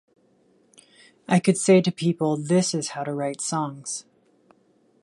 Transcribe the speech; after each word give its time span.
I 1.27 1.39
could 1.39 1.59
say 1.59 1.79
to 1.79 1.91
people 1.91 2.35
this 2.35 2.73
is 2.73 2.87
how 2.87 3.03
to 3.03 3.13
write 3.13 3.39
songs. 3.39 4.03